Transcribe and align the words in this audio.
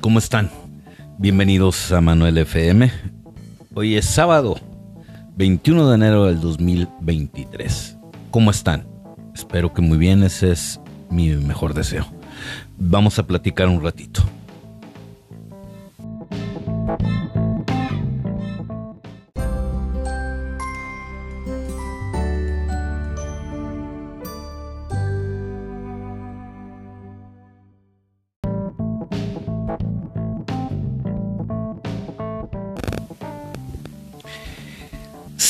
¿Cómo 0.00 0.20
están? 0.20 0.48
Bienvenidos 1.18 1.90
a 1.90 2.00
Manuel 2.00 2.38
FM. 2.38 2.90
Hoy 3.74 3.96
es 3.96 4.04
sábado, 4.06 4.56
21 5.36 5.88
de 5.88 5.94
enero 5.96 6.26
del 6.26 6.40
2023. 6.40 7.96
¿Cómo 8.30 8.52
están? 8.52 8.86
Espero 9.34 9.74
que 9.74 9.82
muy 9.82 9.98
bien, 9.98 10.22
ese 10.22 10.52
es 10.52 10.80
mi 11.10 11.30
mejor 11.30 11.74
deseo. 11.74 12.06
Vamos 12.76 13.18
a 13.18 13.26
platicar 13.26 13.66
un 13.66 13.82
ratito. 13.82 14.22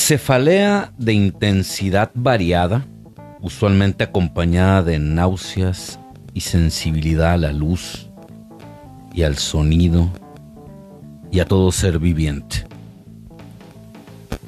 Cefalea 0.08 0.90
de 0.96 1.12
intensidad 1.12 2.10
variada, 2.14 2.86
usualmente 3.42 4.04
acompañada 4.04 4.82
de 4.82 4.98
náuseas 4.98 6.00
y 6.32 6.40
sensibilidad 6.40 7.34
a 7.34 7.36
la 7.36 7.52
luz 7.52 8.08
y 9.12 9.24
al 9.24 9.36
sonido 9.36 10.10
y 11.30 11.40
a 11.40 11.44
todo 11.44 11.70
ser 11.72 11.98
viviente. 11.98 12.66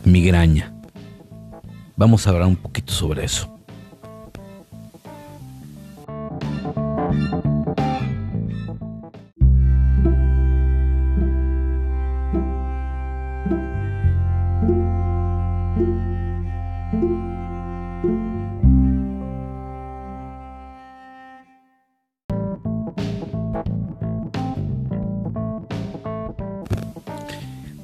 Migraña. 0.04 0.72
Vamos 1.94 2.26
a 2.26 2.30
hablar 2.30 2.48
un 2.48 2.56
poquito 2.56 2.94
sobre 2.94 3.26
eso. 3.26 3.59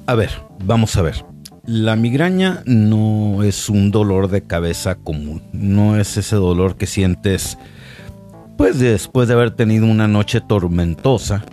A 0.07 0.15
ver, 0.15 0.31
vamos 0.63 0.95
a 0.95 1.01
ver. 1.01 1.25
La 1.65 1.97
migraña 1.97 2.63
no 2.65 3.43
es 3.43 3.67
un 3.67 3.91
dolor 3.91 4.29
de 4.29 4.41
cabeza 4.41 4.95
común, 4.95 5.43
no 5.51 5.99
es 5.99 6.15
ese 6.15 6.37
dolor 6.37 6.77
que 6.77 6.87
sientes 6.87 7.57
pues 8.57 8.79
después 8.79 9.27
de 9.27 9.33
haber 9.33 9.51
tenido 9.51 9.85
una 9.85 10.07
noche 10.07 10.39
tormentosa, 10.39 11.43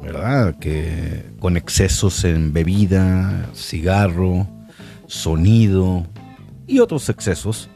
¿verdad? 0.00 0.54
Que 0.60 1.32
con 1.40 1.56
excesos 1.56 2.22
en 2.22 2.52
bebida, 2.52 3.50
cigarro, 3.56 4.46
sonido 5.08 6.06
y 6.68 6.78
otros 6.78 7.08
excesos. 7.08 7.70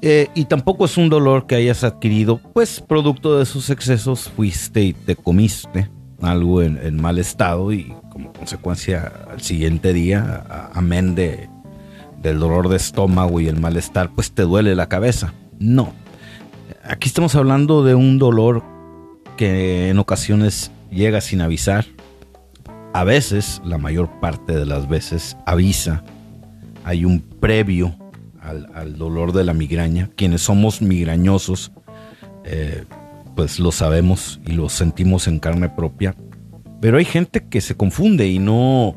Eh, 0.00 0.28
y 0.36 0.44
tampoco 0.44 0.84
es 0.84 0.96
un 0.96 1.08
dolor 1.08 1.48
que 1.48 1.56
hayas 1.56 1.82
adquirido, 1.82 2.40
pues 2.54 2.80
producto 2.80 3.36
de 3.36 3.42
esos 3.42 3.68
excesos 3.68 4.30
fuiste 4.30 4.80
y 4.84 4.92
te 4.92 5.16
comiste 5.16 5.90
algo 6.20 6.62
en, 6.62 7.00
mal 7.00 7.18
estado 7.18 7.72
y 7.72 7.94
como 8.10 8.32
consecuencia 8.32 9.12
al 9.30 9.40
siguiente 9.40 9.92
día, 9.92 10.70
amén 10.74 11.14
de, 11.14 11.48
del 12.22 12.38
dolor 12.38 12.68
de 12.68 12.76
estómago 12.76 13.40
y 13.40 13.48
el 13.48 13.60
malestar, 13.60 14.10
pues 14.14 14.32
te 14.32 14.42
duele 14.42 14.74
la 14.74 14.88
cabeza. 14.88 15.32
No. 15.58 15.92
Aquí 16.84 17.08
estamos 17.08 17.34
hablando 17.34 17.84
de 17.84 17.94
un 17.94 18.18
dolor 18.18 18.62
que 19.36 19.88
en 19.88 19.98
ocasiones 19.98 20.70
llega 20.90 21.20
sin 21.20 21.40
avisar. 21.40 21.86
A 22.92 23.04
veces, 23.04 23.60
la 23.64 23.78
mayor 23.78 24.08
parte 24.20 24.54
de 24.54 24.66
las 24.66 24.88
veces, 24.88 25.36
avisa. 25.46 26.02
Hay 26.84 27.04
un 27.04 27.20
previo 27.20 27.94
al, 28.40 28.96
dolor 28.96 29.32
de 29.32 29.44
la 29.44 29.54
migraña. 29.54 30.10
Quienes 30.16 30.42
somos 30.42 30.80
migrañosos, 30.80 31.70
eh, 32.44 32.84
pues 33.38 33.60
lo 33.60 33.70
sabemos 33.70 34.40
y 34.44 34.50
lo 34.50 34.68
sentimos 34.68 35.28
en 35.28 35.38
carne 35.38 35.68
propia. 35.68 36.16
Pero 36.80 36.98
hay 36.98 37.04
gente 37.04 37.46
que 37.48 37.60
se 37.60 37.76
confunde 37.76 38.26
y 38.26 38.40
no, 38.40 38.96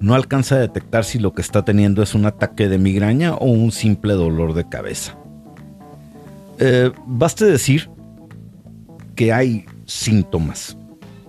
no 0.00 0.16
alcanza 0.16 0.56
a 0.56 0.58
detectar 0.58 1.04
si 1.04 1.20
lo 1.20 1.32
que 1.32 1.42
está 1.42 1.64
teniendo 1.64 2.02
es 2.02 2.12
un 2.16 2.26
ataque 2.26 2.68
de 2.68 2.76
migraña 2.76 3.34
o 3.34 3.44
un 3.44 3.70
simple 3.70 4.14
dolor 4.14 4.54
de 4.54 4.68
cabeza. 4.68 5.16
Eh, 6.58 6.90
baste 7.06 7.44
decir 7.44 7.88
que 9.14 9.32
hay 9.32 9.64
síntomas 9.86 10.76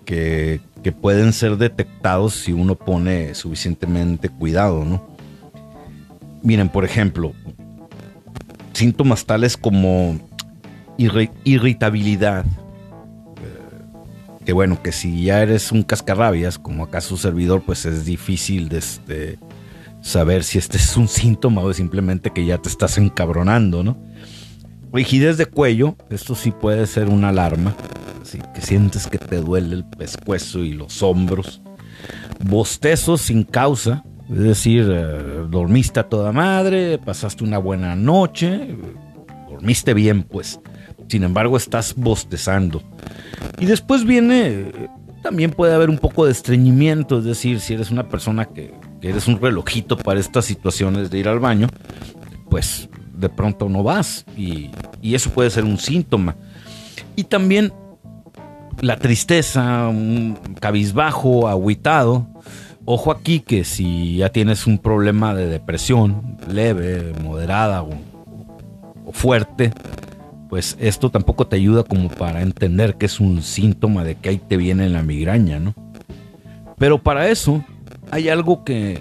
que, 0.04 0.60
que, 0.82 0.92
pueden 0.92 1.34
ser 1.34 1.56
detectados 1.56 2.34
si 2.34 2.52
uno 2.52 2.74
pone 2.74 3.36
suficientemente 3.36 4.28
cuidado, 4.28 4.86
¿no? 4.86 5.08
Miren, 6.42 6.70
por 6.70 6.84
ejemplo, 6.84 7.32
síntomas 8.74 9.24
tales 9.28 9.56
como 9.56 10.18
irritabilidad. 11.44 12.46
Que 14.46 14.54
bueno, 14.54 14.82
que 14.82 14.92
si 14.92 15.24
ya 15.24 15.42
eres 15.42 15.72
un 15.72 15.84
cascarrabias, 15.84 16.58
como 16.58 16.86
acá 16.86 17.02
su 17.02 17.18
servidor, 17.18 17.62
pues 17.66 17.86
es 17.86 18.06
difícil 18.06 18.68
de 18.68 18.80
este, 18.80 19.40
saber 20.02 20.44
si 20.44 20.58
este 20.58 20.78
es 20.78 20.98
un 20.98 21.08
síntoma 21.08 21.62
o 21.62 21.74
simplemente 21.74 22.32
que 22.32 22.46
ya 22.46 22.58
te 22.58 22.70
estás 22.70 22.98
encabronando, 22.98 23.84
¿no? 23.84 23.98
Rigidez 24.92 25.38
de 25.38 25.46
cuello, 25.46 25.96
esto 26.10 26.34
sí 26.34 26.52
puede 26.52 26.88
ser 26.88 27.10
una 27.10 27.30
alarma, 27.30 27.76
así 28.22 28.40
que 28.56 28.62
sientes 28.62 29.06
que 29.06 29.20
te 29.20 29.38
duele 29.38 29.76
el 29.76 29.86
pescuezo 29.86 30.60
y 30.60 30.74
los 30.74 31.04
hombros. 31.04 31.62
Bostezos 32.44 33.22
sin 33.22 33.44
causa, 33.44 34.04
es 34.32 34.40
decir, 34.40 34.90
eh, 34.92 35.46
dormiste 35.48 36.00
a 36.00 36.10
toda 36.10 36.32
madre, 36.32 36.98
pasaste 36.98 37.44
una 37.44 37.60
buena 37.60 37.96
noche, 37.96 38.76
dormiste 39.48 39.94
bien, 39.94 40.24
pues 40.24 40.60
sin 41.10 41.24
embargo 41.24 41.58
estás 41.58 41.96
bostezando. 41.96 42.82
Y 43.60 43.66
después 43.66 44.06
viene, 44.06 44.72
también 45.22 45.52
puede 45.52 45.74
haber 45.74 45.90
un 45.90 45.98
poco 45.98 46.26
de 46.26 46.32
estreñimiento, 46.32 47.20
es 47.20 47.26
decir, 47.26 47.60
si 47.60 47.74
eres 47.74 47.92
una 47.92 48.08
persona 48.08 48.46
que, 48.46 48.74
eres 49.02 49.28
un 49.28 49.42
relojito 49.42 49.98
para 49.98 50.20
estas 50.20 50.46
situaciones 50.46 51.10
de 51.10 51.20
ir 51.20 51.28
al 51.28 51.40
baño, 51.40 51.68
pues 52.50 52.90
de 53.14 53.30
pronto 53.30 53.68
no 53.70 53.84
vas 53.84 54.26
y, 54.38 54.72
y 55.02 55.16
eso 55.16 55.30
puede 55.32 55.50
ser 55.50 55.66
un 55.66 55.78
síntoma. 55.78 56.36
Y 57.16 57.26
también 57.26 57.74
la 58.82 58.98
tristeza, 58.98 59.88
un 59.90 60.38
cabizbajo, 60.60 61.48
agüitado. 61.48 62.28
Ojo 62.86 63.12
aquí 63.12 63.42
que 63.42 63.64
si 63.64 64.18
ya 64.18 64.30
tienes 64.30 64.66
un 64.68 64.80
problema 64.80 65.34
de 65.34 65.48
depresión 65.48 66.38
leve, 66.48 67.14
moderada 67.24 67.84
o, 67.84 67.90
o 69.06 69.12
fuerte, 69.12 69.74
pues 70.50 70.76
esto 70.80 71.12
tampoco 71.12 71.48
te 71.48 71.58
ayuda 71.58 71.84
como 71.84 72.10
para 72.10 72.42
entender 72.42 72.96
que 72.96 73.06
es 73.06 73.20
un 73.20 73.44
síntoma 73.44 74.04
de 74.04 74.16
que 74.16 74.30
ahí 74.30 74.38
te 74.40 74.58
viene 74.58 74.90
la 74.90 75.04
migraña, 75.04 75.60
¿no? 75.60 75.76
Pero 76.78 77.04
para 77.04 77.30
eso 77.30 77.64
hay 78.10 78.30
algo 78.30 78.64
que 78.64 79.00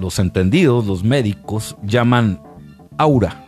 los 0.00 0.18
entendidos, 0.18 0.86
los 0.86 1.04
médicos, 1.04 1.76
llaman 1.84 2.42
aura. 2.98 3.44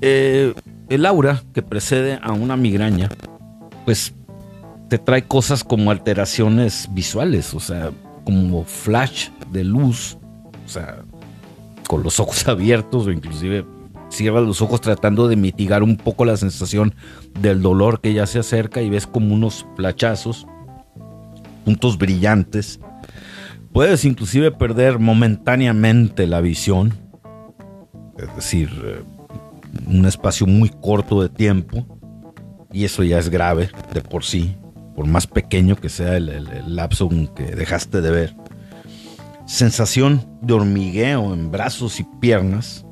Eh, 0.00 0.54
el 0.88 1.06
aura 1.06 1.42
que 1.52 1.60
precede 1.60 2.18
a 2.22 2.32
una 2.32 2.56
migraña, 2.56 3.10
pues 3.84 4.14
te 4.88 4.98
trae 4.98 5.24
cosas 5.24 5.64
como 5.64 5.90
alteraciones 5.90 6.88
visuales, 6.92 7.52
o 7.52 7.60
sea, 7.60 7.90
como 8.24 8.64
flash 8.64 9.28
de 9.50 9.64
luz, 9.64 10.16
o 10.64 10.68
sea, 10.68 11.02
con 11.86 12.02
los 12.02 12.20
ojos 12.20 12.48
abiertos 12.48 13.06
o 13.06 13.10
inclusive 13.10 13.66
cierras 14.14 14.44
los 14.44 14.62
ojos 14.62 14.80
tratando 14.80 15.28
de 15.28 15.36
mitigar 15.36 15.82
un 15.82 15.96
poco 15.96 16.24
la 16.24 16.36
sensación 16.36 16.94
del 17.40 17.62
dolor 17.62 18.00
que 18.00 18.14
ya 18.14 18.26
se 18.26 18.38
acerca 18.38 18.82
y 18.82 18.90
ves 18.90 19.06
como 19.06 19.34
unos 19.34 19.66
flachazos, 19.76 20.46
puntos 21.64 21.98
brillantes. 21.98 22.80
Puedes 23.72 24.04
inclusive 24.04 24.52
perder 24.52 24.98
momentáneamente 24.98 26.26
la 26.26 26.40
visión, 26.40 26.94
es 28.16 28.34
decir, 28.36 28.70
eh, 28.84 29.02
un 29.86 30.06
espacio 30.06 30.46
muy 30.46 30.68
corto 30.68 31.20
de 31.20 31.28
tiempo, 31.28 31.86
y 32.72 32.84
eso 32.84 33.02
ya 33.02 33.18
es 33.18 33.28
grave 33.28 33.70
de 33.92 34.00
por 34.00 34.24
sí, 34.24 34.56
por 34.94 35.06
más 35.06 35.26
pequeño 35.26 35.76
que 35.76 35.88
sea 35.88 36.16
el, 36.16 36.28
el 36.28 36.76
lapso 36.76 37.08
que 37.34 37.44
dejaste 37.44 38.00
de 38.00 38.10
ver. 38.10 38.36
Sensación 39.46 40.24
de 40.40 40.54
hormigueo 40.54 41.34
en 41.34 41.50
brazos 41.50 42.00
y 42.00 42.04
piernas, 42.20 42.84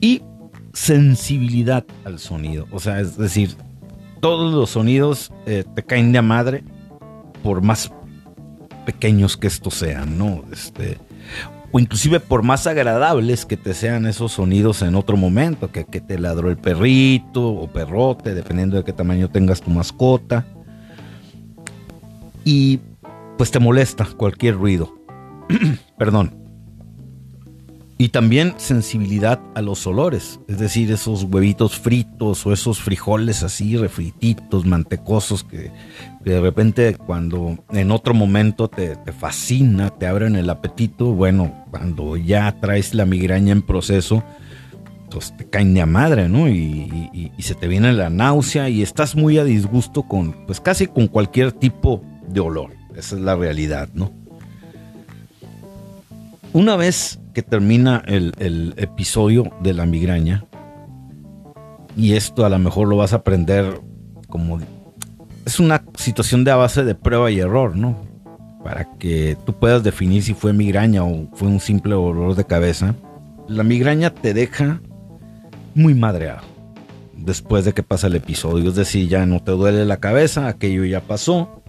y 0.00 0.22
sensibilidad 0.72 1.84
al 2.04 2.18
sonido. 2.18 2.66
O 2.70 2.80
sea, 2.80 3.00
es 3.00 3.16
decir, 3.16 3.56
todos 4.20 4.54
los 4.54 4.70
sonidos 4.70 5.32
eh, 5.46 5.64
te 5.74 5.82
caen 5.82 6.12
de 6.12 6.22
madre 6.22 6.64
por 7.42 7.62
más 7.62 7.92
pequeños 8.84 9.36
que 9.36 9.46
estos 9.46 9.74
sean, 9.74 10.18
¿no? 10.18 10.44
Este, 10.52 10.98
o 11.72 11.80
inclusive 11.80 12.20
por 12.20 12.42
más 12.42 12.66
agradables 12.66 13.46
que 13.46 13.56
te 13.56 13.74
sean 13.74 14.06
esos 14.06 14.32
sonidos 14.32 14.82
en 14.82 14.94
otro 14.94 15.16
momento, 15.16 15.70
que, 15.72 15.84
que 15.84 16.00
te 16.00 16.18
ladró 16.18 16.50
el 16.50 16.56
perrito 16.56 17.48
o 17.48 17.68
perrote, 17.68 18.34
dependiendo 18.34 18.76
de 18.76 18.84
qué 18.84 18.92
tamaño 18.92 19.28
tengas 19.30 19.60
tu 19.60 19.70
mascota. 19.70 20.46
y 22.44 22.80
pues 23.36 23.50
te 23.50 23.58
molesta 23.58 24.06
cualquier 24.16 24.54
ruido. 24.54 24.94
Perdón. 25.98 26.43
Y 27.96 28.08
también 28.08 28.54
sensibilidad 28.56 29.40
a 29.54 29.62
los 29.62 29.86
olores, 29.86 30.40
es 30.48 30.58
decir, 30.58 30.90
esos 30.90 31.22
huevitos 31.24 31.78
fritos 31.78 32.44
o 32.44 32.52
esos 32.52 32.80
frijoles 32.80 33.44
así 33.44 33.76
refrititos, 33.76 34.66
mantecosos, 34.66 35.44
que, 35.44 35.70
de 36.24 36.40
repente 36.40 36.96
cuando 36.96 37.56
en 37.70 37.92
otro 37.92 38.12
momento 38.12 38.66
te, 38.66 38.96
fascina, 39.12 39.90
te 39.90 40.08
abren 40.08 40.34
el 40.34 40.50
apetito, 40.50 41.12
bueno, 41.12 41.66
cuando 41.70 42.16
ya 42.16 42.58
traes 42.60 42.94
la 42.94 43.06
migraña 43.06 43.52
en 43.52 43.62
proceso, 43.62 44.24
pues 45.08 45.36
te 45.36 45.48
caen 45.48 45.72
de 45.74 45.82
a 45.82 45.86
madre, 45.86 46.28
¿no? 46.28 46.48
Y, 46.48 47.30
y, 47.36 47.42
se 47.42 47.54
te 47.54 47.68
viene 47.68 47.92
la 47.92 48.10
náusea 48.10 48.68
y 48.68 48.82
estás 48.82 49.14
muy 49.14 49.38
a 49.38 49.44
disgusto 49.44 50.02
con, 50.02 50.32
pues 50.46 50.60
casi 50.60 50.88
con 50.88 51.06
cualquier 51.06 51.52
tipo 51.52 52.02
de 52.26 52.40
olor. 52.40 52.72
Esa 52.96 53.14
es 53.14 53.22
la 53.22 53.36
realidad, 53.36 53.88
¿no? 53.94 54.23
Una 56.54 56.76
vez 56.76 57.18
que 57.34 57.42
termina 57.42 58.00
el, 58.06 58.74
episodio 58.76 59.50
de 59.60 59.74
la 59.74 59.86
migraña, 59.86 60.44
y 61.96 62.12
esto 62.12 62.46
a 62.46 62.48
lo 62.48 62.60
mejor 62.60 62.86
lo 62.86 62.96
vas 62.96 63.12
a 63.12 63.16
aprender 63.16 63.80
como... 64.28 64.60
Es 65.44 65.58
una 65.58 65.84
situación 65.96 66.44
de 66.44 66.52
a 66.52 66.56
base 66.56 66.84
de 66.84 66.94
prueba 66.94 67.28
y 67.32 67.40
error, 67.40 67.76
¿no? 67.76 67.96
Para 68.62 68.84
que 68.98 69.36
tú 69.44 69.52
puedas 69.58 69.82
definir 69.82 70.22
si 70.22 70.32
fue 70.32 70.52
migraña 70.52 71.02
o 71.02 71.28
fue 71.34 71.48
un 71.48 71.58
simple 71.58 71.96
dolor 71.96 72.36
de 72.36 72.44
cabeza. 72.44 72.94
La 73.48 73.64
migraña 73.64 74.10
te 74.10 74.32
deja 74.32 74.80
muy 75.74 75.94
madreado 75.94 76.42
después 77.16 77.64
de 77.64 77.72
que 77.72 77.82
pasa 77.82 78.06
el 78.06 78.14
episodio. 78.14 78.68
Es 78.70 78.76
decir, 78.76 79.08
ya 79.08 79.26
no 79.26 79.42
te 79.42 79.50
duele 79.50 79.84
la 79.84 79.96
cabeza, 79.96 80.46
aquello 80.46 80.84
ya 80.84 81.00
pasó. 81.00 81.63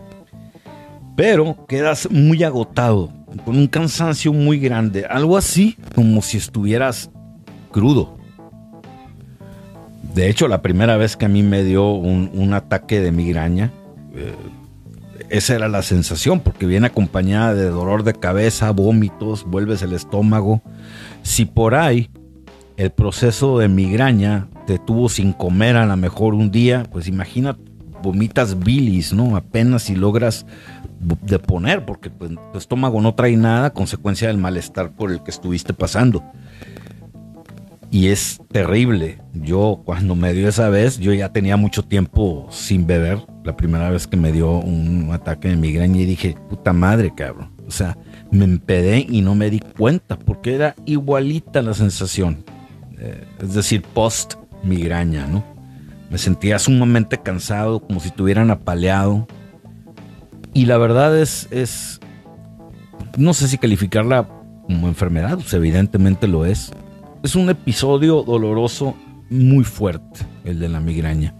Pero 1.15 1.65
quedas 1.67 2.09
muy 2.11 2.43
agotado 2.43 3.11
con 3.43 3.57
un 3.57 3.67
cansancio 3.67 4.33
muy 4.33 4.59
grande, 4.59 5.05
algo 5.05 5.37
así 5.37 5.77
como 5.93 6.21
si 6.21 6.37
estuvieras 6.37 7.09
crudo. 7.71 8.17
De 10.13 10.29
hecho, 10.29 10.47
la 10.47 10.61
primera 10.61 10.95
vez 10.97 11.17
que 11.17 11.25
a 11.25 11.29
mí 11.29 11.43
me 11.43 11.63
dio 11.63 11.91
un, 11.91 12.53
ataque 12.53 13.01
de 13.01 13.11
migraña, 13.11 13.71
eh, 14.13 14.33
esa 15.29 15.55
era 15.55 15.67
la 15.67 15.81
sensación, 15.81 16.39
porque 16.39 16.65
viene 16.65 16.87
acompañada 16.87 17.53
de 17.53 17.69
dolor 17.69 18.03
de 18.03 18.13
cabeza, 18.13 18.71
vómitos, 18.71 19.43
vuelves 19.45 19.81
el 19.81 19.93
estómago. 19.93 20.61
Si 21.23 21.45
por 21.45 21.75
ahí 21.75 22.09
el 22.77 22.91
proceso 22.91 23.59
de 23.59 23.67
migraña 23.67 24.47
te 24.67 24.79
tuvo 24.79 25.09
sin 25.09 25.33
comer 25.33 25.75
a 25.75 25.85
lo 25.85 25.97
mejor 25.97 26.33
un 26.33 26.51
día, 26.51 26.85
pues 26.91 27.07
imagina, 27.07 27.57
vomitas 28.01 28.59
bilis, 28.59 29.13
¿no? 29.13 29.35
Apenas 29.35 29.83
si 29.83 29.95
logras 29.95 30.45
de 30.99 31.39
poner, 31.39 31.85
porque 31.85 32.09
pues, 32.09 32.31
tu 32.51 32.57
estómago 32.57 33.01
no 33.01 33.15
trae 33.15 33.35
nada, 33.37 33.71
consecuencia 33.71 34.27
del 34.27 34.37
malestar 34.37 34.91
por 34.91 35.11
el 35.11 35.21
que 35.23 35.31
estuviste 35.31 35.73
pasando. 35.73 36.23
Y 37.91 38.07
es 38.07 38.41
terrible. 38.51 39.19
Yo 39.33 39.81
cuando 39.85 40.15
me 40.15 40.33
dio 40.33 40.49
esa 40.49 40.69
vez, 40.69 40.99
yo 40.99 41.13
ya 41.13 41.29
tenía 41.31 41.55
mucho 41.55 41.83
tiempo 41.83 42.47
sin 42.49 42.85
beber. 42.87 43.19
La 43.43 43.55
primera 43.55 43.89
vez 43.89 44.07
que 44.07 44.17
me 44.17 44.31
dio 44.31 44.57
un 44.57 45.09
ataque 45.13 45.49
de 45.49 45.55
migraña 45.55 46.01
y 46.01 46.05
dije, 46.05 46.35
puta 46.49 46.73
madre, 46.73 47.13
cabrón. 47.15 47.51
O 47.67 47.71
sea, 47.71 47.97
me 48.31 48.43
empedé 48.43 49.05
y 49.07 49.21
no 49.21 49.35
me 49.35 49.49
di 49.49 49.59
cuenta 49.59 50.17
porque 50.17 50.55
era 50.55 50.75
igualita 50.85 51.61
la 51.61 51.73
sensación. 51.73 52.43
Eh, 52.99 53.23
es 53.41 53.53
decir, 53.53 53.81
post 53.81 54.33
migraña, 54.63 55.27
¿no? 55.27 55.43
Me 56.09 56.17
sentía 56.17 56.59
sumamente 56.59 57.17
cansado, 57.17 57.79
como 57.79 57.99
si 57.99 58.09
tuvieran 58.09 58.51
apaleado 58.51 59.27
y 60.55 60.65
la 60.65 60.77
verdad 60.77 61.19
es, 61.19 61.49
es, 61.51 61.99
no 63.17 63.33
sé 63.33 63.49
si 63.49 63.57
calificarla 63.57 64.25
como 64.63 64.87
enfermedad, 64.87 65.35
pues 65.35 65.53
evidentemente 65.53 66.29
lo 66.29 66.45
es. 66.45 66.71
Es 67.23 67.35
un 67.35 67.49
episodio 67.49 68.23
doloroso 68.23 68.95
muy 69.29 69.65
fuerte, 69.65 70.21
el 70.45 70.59
de 70.59 70.69
la 70.69 70.79
migraña. 70.79 71.35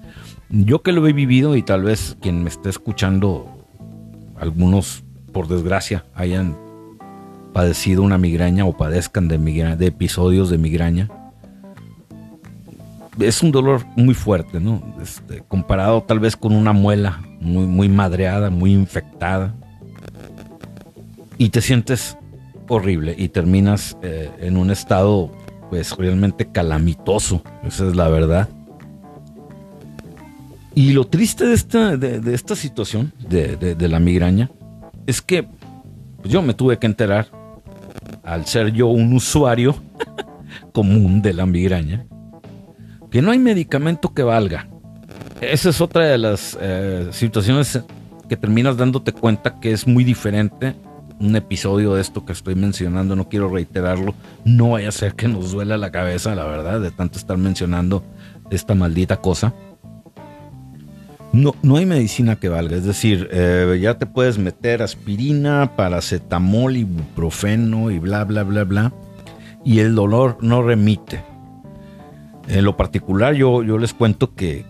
Yo 0.50 0.84
que 0.84 0.92
lo 0.92 1.08
he 1.08 1.14
vivido 1.14 1.56
y 1.56 1.64
tal 1.64 1.84
vez 1.84 2.18
quien 2.22 2.44
me 2.44 2.50
esté 2.50 2.70
escuchando, 2.70 3.66
algunos 4.38 5.06
por 5.32 5.48
desgracia 5.48 6.06
hayan 6.14 6.58
padecido 7.54 8.04
una 8.04 8.18
migraña 8.18 8.66
o 8.66 8.76
padezcan 8.76 9.30
de, 9.30 9.38
de 9.38 9.86
episodios 9.86 10.50
de 10.50 10.58
migraña, 10.58 11.10
es 13.18 13.42
un 13.42 13.54
dolor 13.54 13.86
muy 13.96 14.14
fuerte, 14.14 14.60
¿no? 14.60 14.84
Este, 15.02 15.42
comparado 15.48 16.04
tal 16.04 16.20
vez 16.20 16.36
con 16.36 16.54
una 16.54 16.74
muela 16.74 17.22
muy, 17.46 17.66
muy 17.66 17.90
madreada, 17.90 18.50
muy 18.50 18.74
infectada. 18.74 19.54
Y 21.38 21.50
te 21.50 21.62
sientes 21.62 22.18
horrible 22.68 23.16
y 23.18 23.30
terminas 23.30 23.98
eh, 24.02 24.30
en 24.40 24.58
un 24.58 24.72
estado 24.72 25.32
pues 25.70 25.92
realmente 25.98 26.46
calamitoso, 26.48 27.42
esa 27.64 27.88
es 27.88 27.96
la 27.96 28.08
verdad. 28.10 28.50
Y 30.74 30.92
lo 30.92 31.06
triste 31.06 31.46
de 31.46 31.54
esta, 31.54 31.96
de, 31.96 32.34
esta 32.34 32.56
situación, 32.56 33.14
de, 33.18 33.76
la 33.88 34.00
migraña, 34.00 34.52
es 35.08 35.22
que 35.22 35.44
pues, 35.44 36.34
yo 36.34 36.42
me 36.42 36.54
tuve 36.54 36.78
que 36.78 36.86
enterar, 36.86 37.28
al 38.24 38.46
ser 38.46 38.74
yo 38.74 38.88
un 38.88 39.14
usuario 39.14 39.76
común 40.74 41.22
de 41.22 41.34
la 41.34 41.46
migraña, 41.46 42.06
que 43.10 43.22
no 43.22 43.32
hay 43.32 43.40
medicamento 43.40 44.14
que 44.14 44.24
valga. 44.24 44.68
Esa 45.42 45.70
es 45.70 45.82
otra 45.82 46.06
de 46.06 46.18
las 46.18 46.58
eh, 46.62 47.10
situaciones 47.12 47.82
que 48.30 48.38
terminas 48.38 48.78
dándote 48.78 49.12
cuenta 49.12 49.60
que 49.60 49.72
es 49.72 49.86
muy 49.86 50.04
diferente 50.04 50.76
un 51.20 51.36
episodio 51.36 51.94
de 51.94 52.02
esto 52.02 52.26
que 52.26 52.34
estoy 52.34 52.56
mencionando, 52.56 53.16
no 53.16 53.30
quiero 53.30 53.50
reiterarlo, 53.50 54.14
no 54.44 54.72
vaya 54.72 54.90
a 54.90 54.92
ser 54.92 55.14
que 55.14 55.28
nos 55.28 55.52
duela 55.52 55.78
la 55.78 55.92
cabeza, 55.92 56.36
la 56.36 56.46
verdad, 56.46 56.82
de 56.82 56.92
tanto 56.92 57.18
estar 57.18 57.38
mencionando 57.38 58.04
esta 58.50 58.76
maldita 58.76 59.18
cosa. 59.18 59.54
No, 61.32 61.54
no 61.62 61.78
hay 61.78 61.86
medicina 61.86 62.38
que 62.38 62.50
valga, 62.50 62.78
es 62.78 62.86
decir, 62.86 63.30
eh, 63.32 63.78
ya 63.82 63.98
te 63.98 64.06
puedes 64.06 64.38
meter 64.38 64.82
aspirina, 64.82 65.76
paracetamol, 65.76 66.78
ibuprofeno 66.78 67.92
y 67.92 68.00
bla, 68.00 68.24
bla, 68.24 68.44
bla, 68.44 68.64
bla, 68.64 68.94
y 69.64 69.80
el 69.80 69.96
dolor 69.96 70.38
no 70.42 70.64
remite. 70.64 71.24
En 72.48 72.64
lo 72.64 72.78
particular, 72.78 73.34
yo, 73.34 73.64
yo 73.64 73.78
les 73.78 73.94
cuento 73.94 74.34
que 74.36 74.65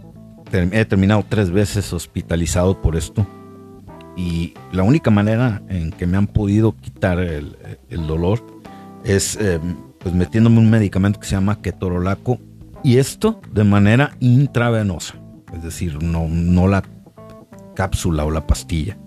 he 0.52 0.86
terminado 0.86 1.26
tres 1.28 1.52
veces 1.52 1.92
hospitalizado 1.94 2.82
por 2.82 2.96
esto. 2.96 3.28
Y 4.16 4.54
la 4.72 4.84
única 4.84 5.12
manera 5.12 5.62
en 5.68 5.92
que 5.92 6.08
me 6.08 6.18
han 6.18 6.28
podido 6.28 6.76
quitar 6.78 7.20
el, 7.20 7.58
dolor 8.08 8.46
es 9.04 9.38
eh, 9.42 9.60
pues 10.00 10.16
metiéndome 10.16 10.60
un 10.60 10.70
medicamento 10.70 11.20
que 11.20 11.28
se 11.28 11.36
llama 11.36 11.62
ketorolaco. 11.62 12.40
Y 12.84 12.98
esto 12.98 13.42
de 13.52 13.64
manera 13.64 14.16
intravenosa. 14.20 15.16
Es 15.54 15.64
decir, 15.64 16.02
no, 16.02 16.28
no 16.30 16.68
la 16.68 16.84
cápsula 17.76 18.26
o 18.26 18.32
la 18.32 18.46
pastilla. 18.48 18.98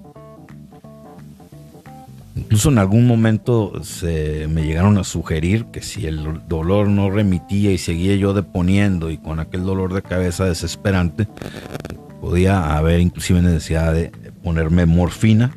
Incluso 2.39 2.71
en 2.71 2.79
algún 2.79 3.07
momento 3.07 3.83
se 3.83 4.47
me 4.49 4.63
llegaron 4.63 4.97
a 4.97 5.05
sugerir 5.05 5.67
que 5.67 5.83
si 5.83 6.07
el 6.07 6.47
dolor 6.49 6.89
no 6.89 7.11
remitía 7.11 7.73
y 7.73 7.79
seguía 7.79 8.15
yo 8.15 8.33
deponiendo 8.33 9.11
y 9.11 9.19
con 9.19 9.41
aquel 9.41 9.65
dolor 9.65 9.93
de 9.93 10.03
cabeza 10.03 10.45
desesperante, 10.45 11.27
podía 12.21 12.77
haber 12.77 13.01
inclusive 13.01 13.43
necesidad 13.43 13.93
de 13.93 14.13
ponerme 14.43 14.87
morfina. 14.87 15.57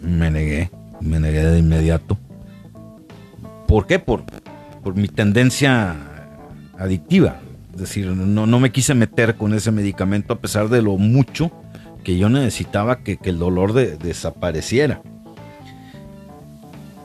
Me 0.00 0.30
negué, 0.30 0.70
me 1.00 1.18
negué 1.18 1.44
de 1.44 1.58
inmediato. 1.58 2.16
¿Por 3.66 3.88
qué? 3.88 3.98
Por, 3.98 4.22
por 4.84 4.94
mi 4.94 5.08
tendencia 5.08 5.96
adictiva. 6.78 7.40
Es 7.74 7.80
decir, 7.80 8.06
no, 8.06 8.46
no 8.46 8.60
me 8.60 8.70
quise 8.70 8.94
meter 8.94 9.36
con 9.36 9.54
ese 9.54 9.72
medicamento 9.72 10.34
a 10.34 10.40
pesar 10.40 10.68
de 10.68 10.82
lo 10.82 10.96
mucho 10.98 11.50
que 12.04 12.16
yo 12.16 12.28
necesitaba 12.28 13.02
que, 13.02 13.18
el 13.24 13.38
dolor 13.38 13.72
desapareciera. 13.72 15.02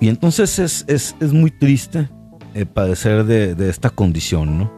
Y 0.06 0.08
entonces 0.08 0.86
es, 0.88 1.34
muy 1.34 1.50
triste 1.50 2.10
eh, 2.54 2.68
padecer 2.68 3.24
de, 3.26 3.56
esta 3.68 3.90
condición, 3.90 4.60
¿no? 4.60 4.72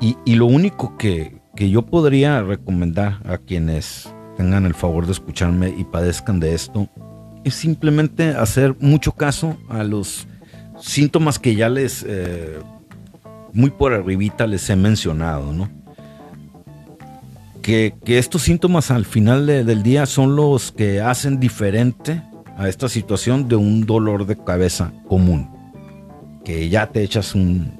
Y, 0.00 0.34
lo 0.34 0.46
único 0.46 0.96
que, 0.98 1.40
yo 1.54 1.86
podría 1.86 2.42
recomendar 2.42 3.20
a 3.24 3.38
quienes 3.38 4.12
tengan 4.36 4.66
el 4.66 4.74
favor 4.74 5.06
de 5.06 5.12
escucharme 5.12 5.68
y 5.68 5.84
padezcan 5.84 6.40
de 6.40 6.52
esto 6.52 6.88
es 7.44 7.54
simplemente 7.54 8.30
hacer 8.30 8.74
mucho 8.80 9.12
caso 9.12 9.56
a 9.68 9.84
los 9.84 10.26
síntomas 10.80 11.38
que 11.38 11.54
ya 11.54 11.68
les, 11.68 12.04
eh, 12.04 12.58
muy 13.52 13.70
por 13.70 13.92
arribita 13.92 14.48
les 14.48 14.68
he 14.68 14.74
mencionado, 14.74 15.52
¿no? 15.52 15.70
Que, 17.62 17.94
estos 18.04 18.42
síntomas 18.42 18.90
al 18.90 19.04
final 19.04 19.46
del 19.46 19.84
día 19.84 20.06
son 20.06 20.34
los 20.34 20.72
que 20.72 21.00
hacen 21.00 21.38
diferente 21.38 22.20
a 22.58 22.68
esta 22.68 22.88
situación 22.88 23.48
de 23.48 23.56
un 23.56 23.86
dolor 23.86 24.26
de 24.26 24.36
cabeza 24.36 24.92
común. 25.06 25.48
Que 26.44 26.68
ya 26.68 26.88
te 26.88 27.02
echas 27.02 27.34
un, 27.34 27.72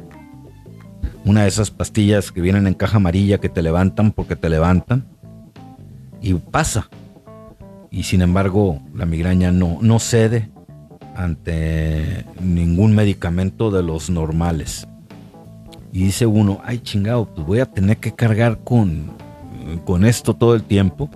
una 1.24 1.42
de 1.42 1.48
esas 1.48 1.70
pastillas 1.72 2.30
que 2.30 2.40
vienen 2.40 2.66
en 2.68 2.74
caja 2.74 2.96
amarilla 2.96 3.38
que 3.38 3.48
te 3.48 3.60
levantan 3.60 4.12
porque 4.12 4.36
te 4.36 4.48
levantan 4.48 5.04
y 6.22 6.34
pasa. 6.34 6.88
y 7.90 8.04
sin 8.04 8.22
embargo 8.22 8.80
la 8.94 9.06
migraña 9.06 9.50
no, 9.50 9.78
no 9.80 9.98
cede 9.98 10.50
ante 11.16 12.24
ningún 12.40 12.94
medicamento 12.94 13.72
de 13.72 13.82
los 13.82 14.10
normales. 14.10 14.86
Y 15.92 16.04
dice 16.04 16.26
uno, 16.26 16.60
ay 16.64 16.78
chingado, 16.78 17.26
pues 17.26 17.46
voy 17.46 17.58
a 17.58 17.66
tener 17.66 17.96
que 17.96 18.12
cargar 18.12 18.58
con, 18.62 19.10
con 19.84 20.04
esto 20.04 20.34
todo 20.34 20.54
el 20.54 20.62
tiempo. 20.62 21.10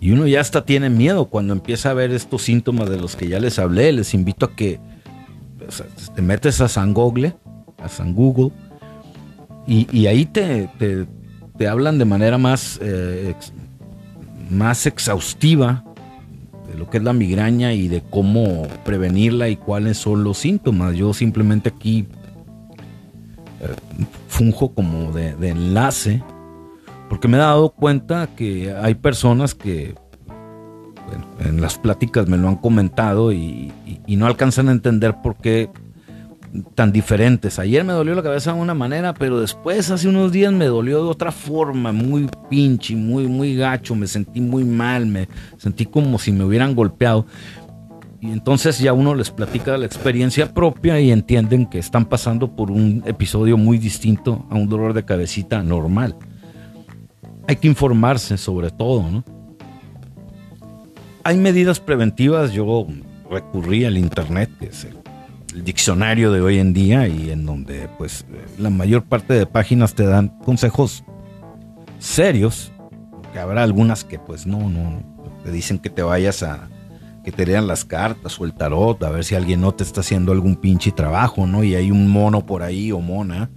Y 0.00 0.10
uno 0.10 0.26
ya 0.26 0.40
hasta 0.40 0.64
tiene 0.64 0.90
miedo 0.90 1.26
cuando 1.26 1.52
empieza 1.52 1.90
a 1.90 1.94
ver 1.94 2.10
estos 2.12 2.42
síntomas 2.42 2.90
de 2.90 2.98
los 2.98 3.16
que 3.16 3.28
ya 3.28 3.40
les 3.40 3.58
hablé. 3.58 3.92
Les 3.92 4.14
invito 4.14 4.46
a 4.46 4.54
que 4.54 4.78
te 6.14 6.22
metes 6.22 6.60
a 6.60 6.68
San 6.68 6.92
Google, 6.92 7.34
a 7.82 7.88
San 7.88 8.14
Google, 8.14 8.52
y, 9.66 10.06
ahí 10.06 10.26
te, 10.26 10.68
te, 11.58 11.66
hablan 11.66 11.98
de 11.98 12.04
manera 12.04 12.38
más, 12.38 12.78
eh, 12.80 13.34
más 14.48 14.86
exhaustiva 14.86 15.82
de 16.70 16.78
lo 16.78 16.88
que 16.88 16.98
es 16.98 17.02
la 17.02 17.12
migraña 17.12 17.72
y 17.72 17.88
de 17.88 18.00
cómo 18.00 18.68
prevenirla 18.84 19.48
y 19.48 19.56
cuáles 19.56 19.98
son 19.98 20.22
los 20.22 20.38
síntomas. 20.38 20.94
Yo 20.94 21.12
simplemente 21.14 21.70
aquí 21.70 22.06
eh, 23.60 23.74
funjo 24.28 24.72
como 24.72 25.12
de, 25.12 25.30
enlace 25.48 26.22
porque 27.08 27.28
me 27.28 27.36
he 27.36 27.40
dado 27.40 27.70
cuenta 27.70 28.28
que 28.34 28.74
hay 28.74 28.94
personas 28.94 29.54
que 29.54 29.94
en 31.40 31.60
las 31.60 31.78
pláticas 31.78 32.28
me 32.28 32.36
lo 32.36 32.48
han 32.48 32.56
comentado 32.56 33.32
y, 33.32 33.72
no 34.08 34.26
alcanzan 34.26 34.68
a 34.68 34.72
entender 34.72 35.16
por 35.22 35.36
qué 35.36 35.68
tan 36.74 36.90
diferentes. 36.90 37.58
Ayer 37.58 37.84
me 37.84 37.92
dolió 37.92 38.14
la 38.14 38.22
cabeza 38.22 38.54
de 38.54 38.60
una 38.60 38.72
manera, 38.72 39.12
pero 39.12 39.40
después, 39.40 39.90
hace 39.90 40.08
unos 40.08 40.32
días, 40.32 40.52
me 40.52 40.66
dolió 40.66 41.02
de 41.02 41.10
otra 41.10 41.32
forma, 41.32 41.92
muy 41.92 42.30
pinche, 42.48 42.96
muy, 42.96 43.26
muy 43.26 43.56
gacho. 43.56 43.94
Me 43.94 44.06
sentí 44.06 44.40
muy 44.40 44.64
mal, 44.64 45.06
me 45.06 45.28
sentí 45.58 45.84
como 45.84 46.18
si 46.18 46.32
me 46.32 46.44
hubieran 46.44 46.74
golpeado. 46.74 47.26
Y 48.20 48.30
entonces 48.30 48.78
ya 48.78 48.94
uno 48.94 49.14
les 49.14 49.30
platica 49.30 49.76
la 49.76 49.84
experiencia 49.84 50.54
propia 50.54 50.98
y 50.98 51.10
entienden 51.10 51.66
que 51.66 51.78
están 51.78 52.06
pasando 52.06 52.56
por 52.56 52.70
un 52.70 53.02
episodio 53.06 53.58
muy 53.58 53.76
distinto 53.76 54.46
a 54.50 54.54
un 54.54 54.68
dolor 54.68 54.94
de 54.94 55.04
cabecita 55.04 55.62
normal. 55.62 56.16
Hay 57.48 57.56
que 57.56 57.68
informarse 57.68 58.36
sobre 58.36 58.70
todo, 58.70 59.10
¿no? 59.10 59.24
Hay 61.24 61.36
medidas 61.38 61.80
preventivas, 61.80 62.52
yo 62.52 62.86
recurrí 63.30 63.84
al 63.84 63.98
internet, 63.98 64.50
que 64.60 64.66
es 64.66 64.84
el 64.84 65.64
diccionario 65.64 66.32
de 66.32 66.40
hoy 66.40 66.58
en 66.58 66.72
día 66.72 67.08
y 67.08 67.30
en 67.30 67.46
donde 67.46 67.88
pues 67.98 68.26
la 68.58 68.70
mayor 68.70 69.04
parte 69.04 69.34
de 69.34 69.46
páginas 69.46 69.94
te 69.94 70.04
dan 70.04 70.28
consejos 70.44 71.04
serios, 71.98 72.72
que 73.32 73.38
habrá 73.38 73.62
algunas 73.62 74.04
que 74.04 74.18
pues 74.18 74.46
no, 74.46 74.68
no, 74.68 75.02
te 75.44 75.50
dicen 75.50 75.78
que 75.78 75.90
te 75.90 76.02
vayas 76.02 76.42
a, 76.42 76.68
que 77.24 77.32
te 77.32 77.46
lean 77.46 77.66
las 77.66 77.84
cartas 77.84 78.40
o 78.40 78.44
el 78.44 78.54
tarot, 78.54 79.02
a 79.02 79.10
ver 79.10 79.24
si 79.24 79.34
alguien 79.34 79.60
no 79.60 79.72
te 79.74 79.82
está 79.82 80.00
haciendo 80.00 80.32
algún 80.32 80.56
pinche 80.56 80.92
trabajo, 80.92 81.46
¿no? 81.46 81.64
Y 81.64 81.74
hay 81.74 81.90
un 81.90 82.08
mono 82.08 82.46
por 82.46 82.62
ahí 82.62 82.92
o 82.92 83.00
mona, 83.00 83.50